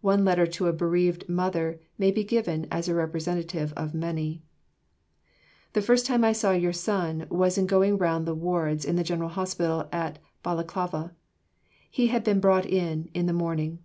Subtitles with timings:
[0.00, 4.44] One letter to a bereaved mother may be given as a representative of many:...
[5.72, 9.02] The first time I saw your son was in going round the wards in the
[9.02, 11.14] General Hospital at Balaklava.
[11.90, 13.80] He had been brought in, in the morning....